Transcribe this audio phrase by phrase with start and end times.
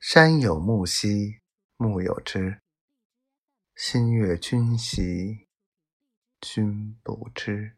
[0.00, 1.40] 山有木兮
[1.76, 2.60] 木有枝。
[3.74, 5.48] 心悦君兮
[6.40, 7.77] 君不知。